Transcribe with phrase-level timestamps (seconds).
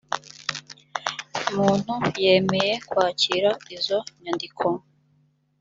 [1.55, 1.93] muntu
[2.23, 4.65] yemeye kwakira izo nyandiko